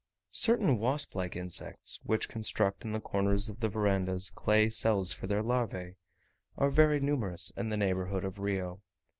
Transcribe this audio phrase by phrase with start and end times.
[0.33, 5.27] Certain wasp like insects, which construct in the corners of the verandahs clay cells for
[5.27, 5.93] their larvae,
[6.57, 8.81] are very numerous in the neighbourhood of Rio.